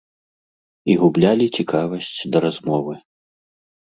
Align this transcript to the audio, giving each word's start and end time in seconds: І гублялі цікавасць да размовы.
І 0.93 0.95
гублялі 1.01 1.45
цікавасць 1.57 2.07
да 2.37 2.41
размовы. 2.47 2.95